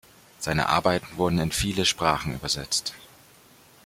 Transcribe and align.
Seine 0.39 0.67
Arbeiten 0.67 1.15
wurden 1.17 1.37
in 1.37 1.51
viele 1.51 1.85
Sprachen 1.85 2.33
übersetzt. 2.33 2.95